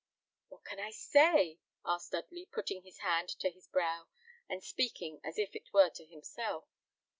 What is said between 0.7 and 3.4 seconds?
I say?" asked Dudley, putting his hand